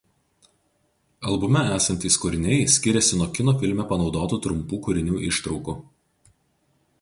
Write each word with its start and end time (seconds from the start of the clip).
Albume 1.31 1.61
esantys 1.75 2.17
kūriniai 2.23 2.63
skiriasi 2.77 3.19
nuo 3.19 3.27
kino 3.39 3.55
filme 3.65 3.85
panaudotų 3.93 4.41
trumpų 4.47 4.81
kūrinių 4.89 5.21
ištraukų. 5.31 5.77